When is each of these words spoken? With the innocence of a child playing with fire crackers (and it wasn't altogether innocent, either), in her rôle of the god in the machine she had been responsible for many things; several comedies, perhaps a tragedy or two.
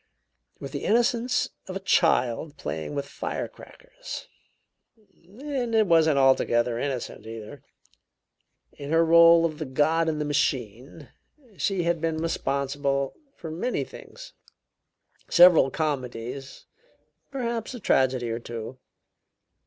With 0.59 0.71
the 0.71 0.83
innocence 0.83 1.49
of 1.67 1.75
a 1.75 1.79
child 1.79 2.57
playing 2.57 2.95
with 2.95 3.05
fire 3.05 3.47
crackers 3.47 4.27
(and 5.27 5.75
it 5.75 5.85
wasn't 5.85 6.17
altogether 6.17 6.79
innocent, 6.79 7.27
either), 7.27 7.61
in 8.71 8.89
her 8.91 9.05
rôle 9.05 9.45
of 9.45 9.59
the 9.59 9.65
god 9.65 10.09
in 10.09 10.17
the 10.17 10.25
machine 10.25 11.11
she 11.55 11.83
had 11.83 12.01
been 12.01 12.17
responsible 12.17 13.13
for 13.35 13.51
many 13.51 13.83
things; 13.83 14.33
several 15.29 15.69
comedies, 15.69 16.65
perhaps 17.29 17.75
a 17.75 17.79
tragedy 17.79 18.31
or 18.31 18.39
two. 18.39 18.79